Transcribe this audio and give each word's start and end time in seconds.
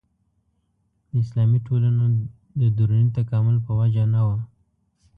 د 1.09 1.11
اسلامي 1.23 1.59
ټولنو 1.67 2.03
د 2.59 2.61
دروني 2.77 3.09
تکامل 3.19 3.57
په 3.65 3.71
وجه 3.79 4.03
نه 4.13 4.21
وه. 4.27 4.37